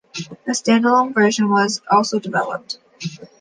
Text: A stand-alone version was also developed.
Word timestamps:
A 0.47 0.55
stand-alone 0.55 1.13
version 1.13 1.47
was 1.47 1.79
also 1.91 2.17
developed. 2.17 2.79